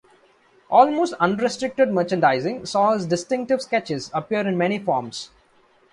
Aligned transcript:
Almost 0.71 1.13
unrestricted 1.19 1.91
merchandising 1.91 2.65
saw 2.65 2.93
his 2.95 3.05
distinctive 3.05 3.61
sketches 3.61 4.09
appear 4.15 4.47
in 4.47 4.57
many 4.57 4.79
forms. 4.79 5.29